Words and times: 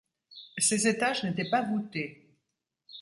Ses 0.57 0.87
étages 0.87 1.23
n'étaient 1.23 1.47
pas 1.51 1.61
voûtés. 1.61 2.35